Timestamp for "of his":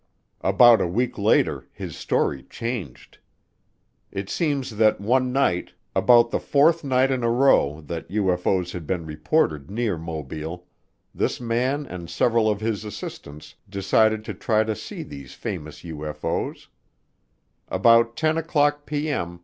12.49-12.83